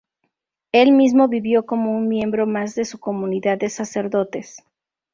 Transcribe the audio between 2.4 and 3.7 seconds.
más de su comunidad de